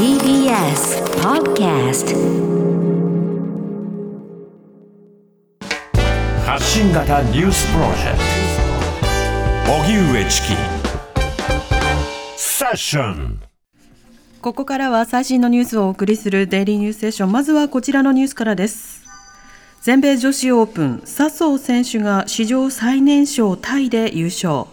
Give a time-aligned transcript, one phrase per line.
[0.00, 2.16] TBS Podcast
[6.42, 8.18] 発信型ニュースプロジェク
[9.66, 9.72] ト。
[9.74, 10.54] 荻上チキ。
[12.34, 13.42] セッション。
[14.40, 17.32] ここからは最新のニュースをお送りするデイリーニュースセッション。
[17.32, 19.02] まずはこちらのニュースからです。
[19.82, 24.64] 全米女子オープン笹生選手が史上最年少タイで優勝。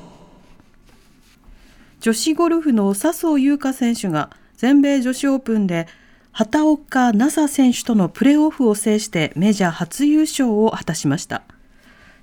[2.00, 5.88] 女子ゴルフの笹生優花選手が全米女子オープンで
[6.32, 11.44] 畑岡奈紗選手とのプレーオフを制してメジャー初優勝を果たしました。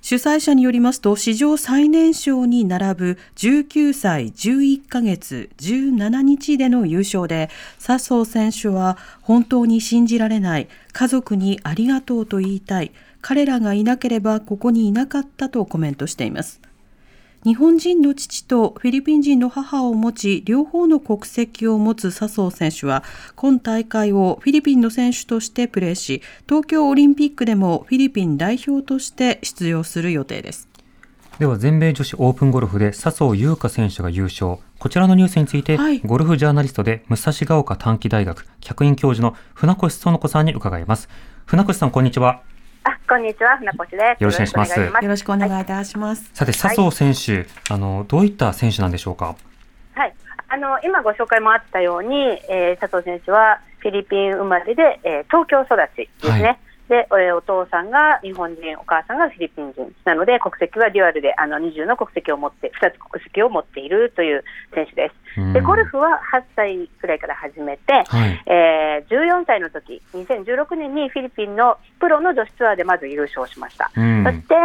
[0.01, 7.49] 主催者によりますと史上最年少に並ぶ19歳11ヶ月17日での優勝で
[7.79, 12.91] 笹生選手は本当に信じられない家族にありがとうと言いたい
[13.21, 16.61] 彼らがいなければここにいなかったとコメントしています。
[17.45, 23.03] 日本人の父とフィリピン人の母を持ち両方の国籍を持つ笹生選手は
[23.35, 30.67] 今大会をフィリピンの選手としてプレーし東京オリンピックでもフィリピン代表として出場する予定です。
[31.37, 34.57] では全米女子オープンゴルフで笹生優花選手が優勝。
[34.79, 35.99] こちらのニュースについて、はい。
[35.99, 41.09] ゴルフジャーナリストで武蔵ヶ丘短期大学客員教授の船越園子さんに伺います。
[41.45, 42.41] 船越さんこんにちは。
[42.41, 42.54] あ、
[43.07, 44.23] こんにちは、船越です。
[44.23, 45.03] よろしくお願いします。
[45.05, 49.35] よろしくお願いいたします、さて笹生選手、あのどういった選手なんでしょうか？
[49.93, 50.13] はい、
[50.49, 52.15] あの今ご紹介もあったように、
[52.49, 56.43] えー佐藤選手はフィリピン生まれで、えー東京育ちですね。
[56.43, 65.39] はいで、えーお父さんが日本人、お母さんがフィリピン人なので、国籍はデュアルで、あの20の国籍を持って、2つ国籍を持っているという選手です。
[65.41, 73.91] うんで、ゴルフは8歳くらいから始めて、はいえー14歳の時、2016年にフィリピンのプロの女子ツアーでまず優勝しました。
[73.95, 74.55] うんそして、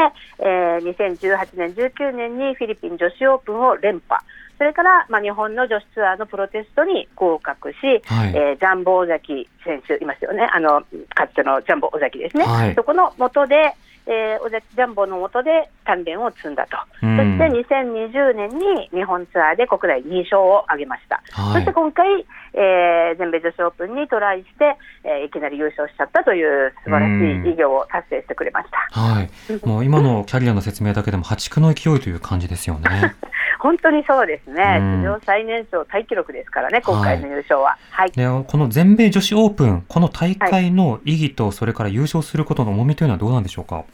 [0.41, 4.23] えー2018年、19年にフィリピン女子オープンを連覇、
[4.61, 8.37] それから、まあ、日本の女子ツアーのプロテストに合格し、はい。
[8.37, 10.83] えージャンボ尾崎選手いますよね、あの
[11.15, 12.75] かつてのジャンボ尾崎ですね、はい。
[12.75, 13.75] そこの下で、
[14.07, 17.17] えー尾崎ジャンボの下で鍛錬を積んだと、うん。
[17.17, 21.23] そして2020年に日本ツアーで国内2勝を挙げました。
[21.33, 21.55] はい。
[21.55, 22.07] そして今回、
[22.53, 29.01] えー全米女子オープンにトライして、えーいきなり優勝しちゃったという素晴らしい偉業を達成してくれました。
[29.01, 29.31] はい。
[29.67, 33.15] もう今のキャリアの説明だけでも破竹の勢いという感じですよね
[33.61, 35.03] 本当にそうですね、うん。
[35.03, 37.77] 史上最年少タイ記録ですからね、今回の優勝は。
[37.91, 43.85] はい、でこの全米女子オープンこの大会の意義とそれから優勝することの重みというのはどうなんでしょうか？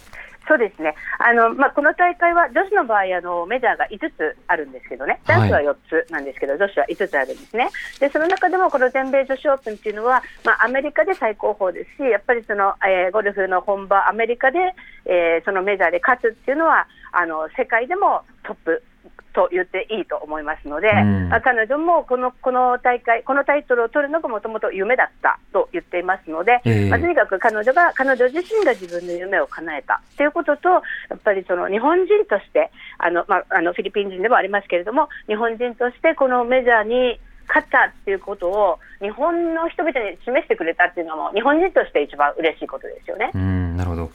[0.48, 5.74] そうですね、あのまあ、この大会は女子の場合あの、メジャーが5つあるんですけどね、男子は4
[6.06, 7.68] つなんですけど、女子は5つあるんですね。
[7.98, 14.58] で、その中でもこの全米女子オープンっていうのは、まあ、アメリカで最高峰ですし、やっぱりその、えーゴルフの本場、アメリカで、
[15.06, 18.82] えーそのメジャーで勝つっていうのは、あの世界でもトップ。
[19.36, 21.28] と言っていいと思いますので、うん。
[21.28, 26.88] まあ彼女もこのこの大会、このタイトルを取るのがもともと夢だったと言っていますので、ええ。
[26.88, 30.80] まあとにかく彼女が彼女自身が自分の夢を叶えたということと、や
[31.14, 43.30] っぱりその日本人としてあの、まあ、あのフィリピン人でもありますけれども、日本人としてこのメジャーに勝ったっていうことを日本の人々に示してくれたっていうのも日本人として一番嬉しいことですよね。
[43.34, 44.10] うんなるほど。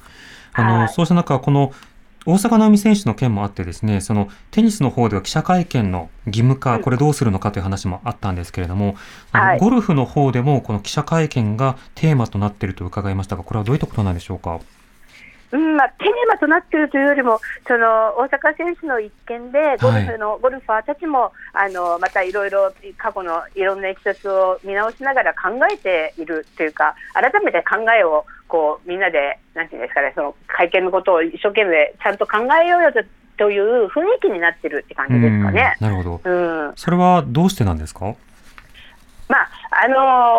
[0.54, 0.90] あの、はい。
[0.90, 1.72] そうした中この
[2.26, 8.96] 大坂なおみ選手の件もあってですね、そのテニスの方では記者会見の義務化、うんこれどうするのかという話もあったんですけれども、
[9.32, 14.60] はいゴルフの方でもこの記者会見がテーマとなっていると伺いましたが、これはどういったことなんでしょうか？
[15.52, 33.04] うんまあ、テーマとなっているというよりも、その大坂選手の一件で、ゴルフの、ゴルファーたちもあのまたいろいろ過去のいろんなエキサスを見直しながら考えているというか、改めて考えをこうみんなで、なんていうんですかね、その会見のことを一生懸命ちゃんと考えようよと
[33.38, 35.76] という雰囲気になってるって感じですかね。
[35.82, 36.30] うんなるほど。
[36.30, 38.14] うんそれはどうしてなんですか？
[39.28, 39.50] まあ
[39.84, 39.88] あ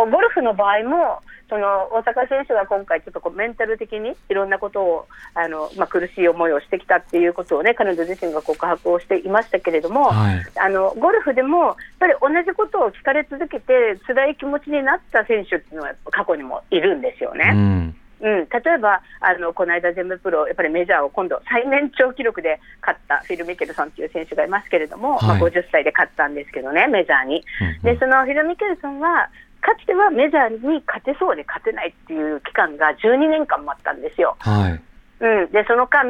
[0.05, 1.21] のゴルフの場合も
[1.53, 10.47] その大坂選手が今回、ちょっとこうメンタル的にいろんなことをあの、まあ、苦しい思いをしてきたっていうことをね、彼女自身が告白をしていましたけれども、はい。
[10.59, 17.51] あのゴルフでもやっぱり同じことを聞かれ続けて、辛い気持ちになった選手っていうのは過去にもいるんですようね。
[17.51, 17.95] ん。
[18.23, 27.45] うん、例えばあの、この間、全部プロ、やっぱりメジャーを今度、最年長記録で勝ったフィル・ミケルソンという選手がいますけれども、はいまあ、50歳で勝ったんですけどね、メジャーに。
[27.61, 29.29] うんでそのフィル・ミケルソンは、
[29.63, 34.37] かつてはメジャーに勝てそうで勝てないっていう期間が12年間もあったんですよ。
[34.41, 34.83] はい。
[35.23, 36.05] うん、でその間、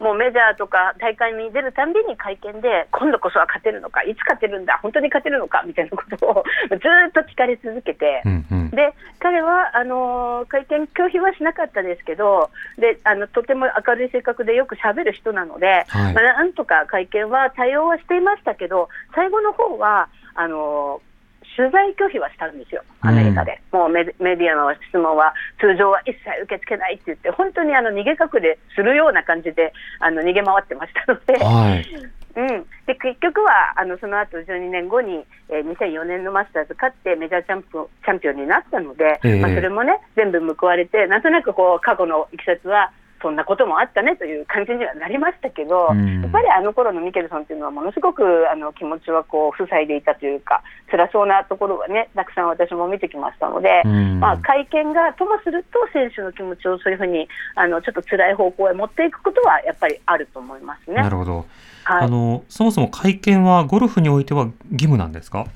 [0.00, 8.70] もうメジャーとか大会に出るたんびに会見で、今度こそは勝てるのか、いつ勝てるんだ、本当に勝てるのかみたいなことを ずーっと聞かれ続けて、うんうん。
[8.70, 21.15] で彼はあのー会見拒否はしなかったですけどであのとても明るい性格でよくしゃべる人なので、はいまあ、なんとか会見は対応はしていましたけど最後の方はあのー
[21.56, 23.60] 取材拒否はしたんですよ、アメリカで。
[23.72, 31.32] もうメデメディアの質問は通常は一切受け付けないって言って、本当にあの逃げ隠れするような感じであの逃げ回ってましたので。
[31.42, 31.86] はい。
[32.36, 42.92] うん、で結局はあのその後12年後に、えー2004年のマスターズ勝ってメジャーチャンピオンチャンピオンになったので、ええまあ、それもね全部報われてなんとなくこう過去のいきさつは
[43.22, 60.96] そんなこともあったねという感じにはなりましたけど、うんやっぱりあの頃のミケルソンっていうのはものすごくあの気持ちはこう塞いでいたというか辛そうなところはねたくさん私も見てきましたので、うんまあ、会見がともすると選手の気持ちをそういうふうにあのちょっと辛い方向へ持っていくことはやっぱりあると思いますね。
[60.96, 61.46] なるほど。
[61.84, 65.46] はいあの、そもそも会見はゴルフにおいては義務なんですか？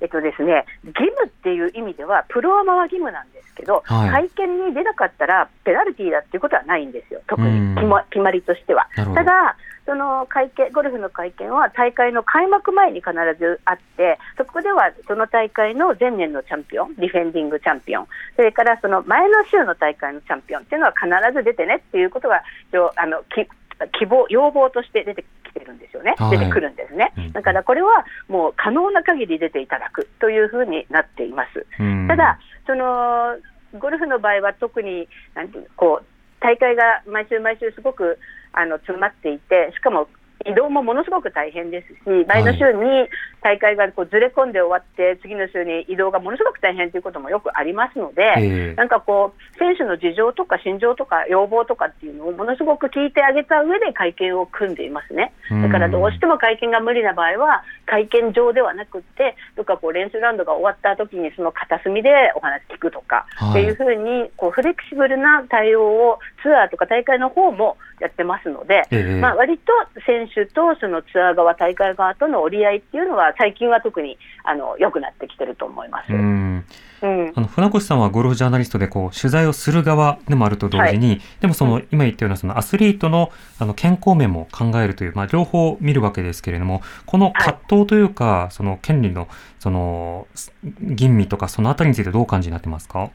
[0.00, 4.28] えっとですね、義務っていう意味では、プロアマは義務なんですけど、はい。
[4.34, 7.74] 会見に出なかったら、ペナルティーだっていうことはないんですよ、特うん。
[7.74, 8.88] に決ま決まりとしては。
[8.94, 9.56] ただ
[9.86, 18.06] その会見、ゴルフの会見は大会の開幕前に必ずあって、そこではその大会の前年のチャンピオン、ディフェンディングチャンピオン、
[18.36, 22.42] それからその前の週の大会のチャンピオンっていうのは必ず出てねっていうことが、
[22.96, 23.48] あのき
[23.98, 27.32] 希望、要望として出てきてるんですよね、はい出てくるんですねうん。
[27.32, 31.66] だからこれはもう可能な限り出ていただくというふうになっています。
[31.78, 33.36] うんただ、その
[33.78, 36.04] ゴルフの場合は特になんていうのこう
[36.40, 38.18] 大会が毎週毎週すごく
[38.52, 40.08] あの詰まっていて、しかも
[40.46, 43.08] 移動もものすごく大変ですし、前の週に
[43.42, 48.74] 大会がこうずれ込んで終わって、次の週に移動がものすごく大変ということもよくありますので、ええ。
[48.74, 55.32] なんかこう、選手の事情とか心情とか要望とかっていうのをものすごく聞いてあげた上で会見を組んでいますね。
[55.50, 63.50] だからどうしても会見が無理な場合は、会見場ではなくって、どっかこう練習ラウンドが終わった時にその片隅でお話聞くとか、はい。
[63.50, 69.20] っていうふうにこうフレキシブルな対応をツアーとか大会の方もやってますので、ええ。
[69.20, 69.72] まあ、割と
[70.06, 76.12] 選手とそのツアー側、大会側との折り合いっていうのは、最近は特にあの良くなってきてると思います。
[76.12, 76.64] うん。
[77.02, 77.32] うん。
[77.34, 81.88] あの船越さんはゴルフジャーナリストでこう取材をする側でもあると同時に、でもその、うん。
[81.90, 89.28] 今言ったようなそのアスリートのあの健康面も考えるという、まあ、両方見るわけですけれどもこの葛藤というか、その権利の
[89.58, 90.26] その
[90.80, 93.10] 吟味とかそのあたりについてどうお感じになってますか？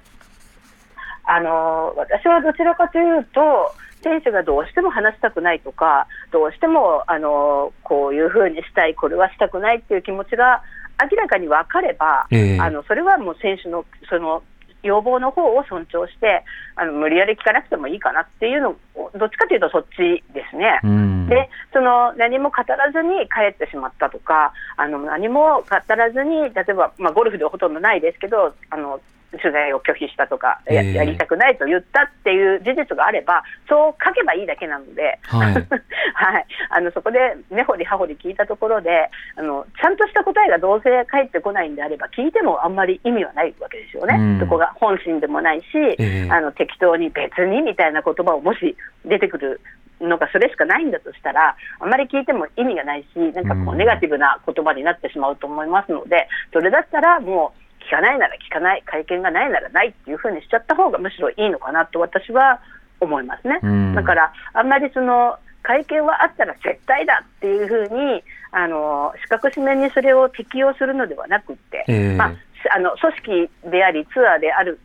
[1.28, 3.74] あの私はどちらかというと、
[4.06, 10.62] 選手がどうしても話したくないとか、どうしてもあのこういうふうにしたい、これはしたくないっていう気持ちが
[11.02, 14.44] 明らかに分かれば、ええあのそれはもう選手のその
[14.84, 18.76] 要望の方を尊重してあの、無理やり聞かなくてもいいかなっていうの、
[19.18, 20.80] どっちかというとそっちですね。
[20.84, 29.00] うんでその何も語らずに帰ってしまったとか、あの何も語らずに、例えば、まあ、ゴルフではほとんどないですけど、あの
[29.32, 30.94] 取材を拒否したとか、やええ。
[30.94, 35.54] やりたくないと言ったっていう事実があれば、そう書けばいいだけなので、はい。
[36.14, 44.40] はい、あのそこで根掘り葉掘り聞いたところであの、ちゃんとした答えがどうせ返ってこないんであれば、聞いてもあんまり意味はないわけですよね、うん。
[44.40, 45.66] そこが本心でもないし、
[46.00, 46.28] ええ。
[46.30, 49.62] あの適当に別にみたいな言葉をもし出てくる
[50.02, 53.78] のがそれしかないんだとしたら、あんまり聞いても意味がないし、なんかこううん。
[53.78, 62.60] ネガティブな言葉になってしまうと思いますので、それだったらもう、聞かないなら聞かない、会見がないならないっていうふうにしちゃった方がむしろいいのかなと私は
[63.00, 63.60] 思いますね。
[63.62, 63.96] うん。
[63.96, 72.16] だから、あんまりその会見はあったら絶対だっていうふうに、あの四角紙面にそれを適用するのではなくって、ええ。
[72.16, 72.36] まあ、
[72.76, 74.80] あの組織であり、ツアーである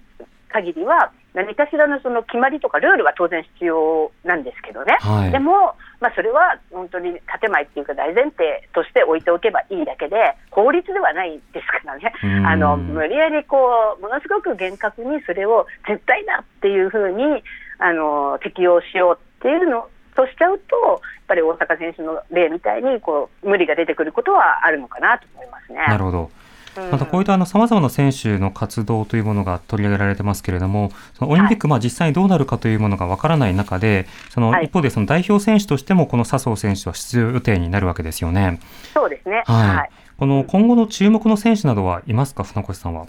[0.49, 10.17] 限りは、何かしらのその決まりとかルールは当然必要なんですけどね、はいでも、まあ、それは本当に建前っていうか、大前提として置いておけばいいだけで、
[10.51, 17.43] 法律ではないですからね、うんあの無理やりこうものすごく厳格にそれを絶対だっていうふうに
[17.79, 25.79] あの適用しようっていうのとしちゃうと、やっぱり大坂選手の例みたいにこう無理が出てくることはあるのかなと思いますね。
[25.79, 26.31] なるほど。
[26.77, 38.61] うんまたこういったさまざまな選手の活動というものが取り上げられてますけれども、そのオリンピック、まあ実際にどうなるかというものがわからない中で、そのはい一方でその代表選手としてもこの笹生選手は出場予定になるわけですよね。
[38.95, 39.77] そうですね、はい。
[39.77, 43.07] はいこの今後の注目の選手などはいますか、船越さんは？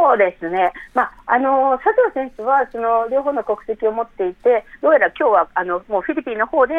[0.00, 6.74] そうですね、まあ、あの佐藤選手はその両方の国籍を持っていて、どうやら今日はあのもうフィリピンの方で、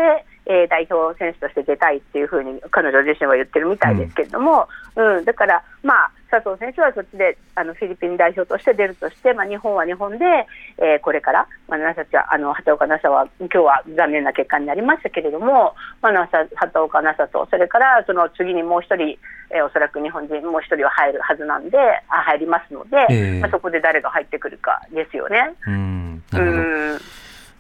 [0.47, 5.25] えー代表選手として出たいっていうふうに彼女自身は言ってるみたいですけれども、うん。
[5.25, 10.25] だから、まあ、佐藤選手はそっちであのフィリピン代表として出るとして、まあ、日本は日本で、
[10.77, 19.17] えーこれから、まあ、ナあの畑岡奈紗は今日は残念な結果になりましたけれども、まあ、ナサ畑岡奈紗と、それからその次にもう一人、
[19.50, 25.55] えーおそらく日本人もう一人は入るはずなんで、あ入りますので、ええまあ、そこで誰が入ってくるかですよね。
[25.67, 26.23] うん。
[26.31, 26.63] うなるほど。
[26.63, 26.93] ん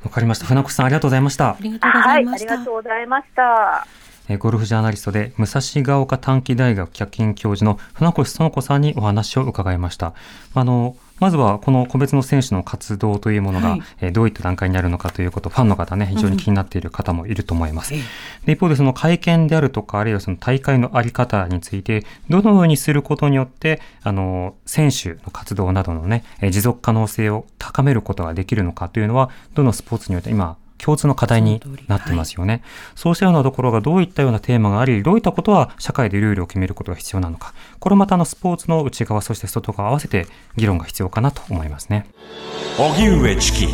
[0.05, 0.45] わかりました。
[0.45, 1.57] 船越さんありがとうございましたあ。
[1.59, 2.71] りがとうござはいい、ましたありがと。
[2.71, 4.00] うございました。
[4.31, 10.13] えーゴルフジャーナリストで武蔵ヶ丘短期大学客員教授の船越園子さんにお話を伺いました。
[10.53, 17.93] あのまずはこの個別の選手の活動というものが、はいえーどういった段階にあるのかということ、ファンの方ね、非常に気になっている方もいると思います。
[17.93, 18.01] ええ
[18.45, 32.63] で一方でその会見であるとか、あるいはその大会のあり方について、どのようにすることによって、あの、選手の活動などのね、えー持続可能性を高めることができるのかというのは、どのスポーツにおいて今、共通の課題になってますよね。
[32.95, 37.53] そうしたようなところがどういったようなテーマがあり、どういったことは社会でルールを決めることが必要なのか。
[37.79, 42.07] これまたあのスポーツの内側、そして外側合わせて議論が必要かなと思いますね。
[42.77, 43.67] 荻上チキ